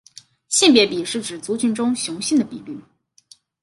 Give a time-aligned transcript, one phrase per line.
[0.49, 2.81] 性别比是指族群中雄性的比率。